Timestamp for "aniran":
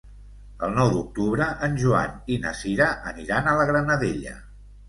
3.13-3.51